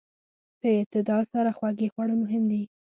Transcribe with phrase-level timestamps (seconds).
[0.59, 2.63] په اعتدال سره خوږې خوړل مهم دي.